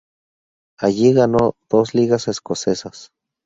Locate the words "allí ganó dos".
0.79-1.93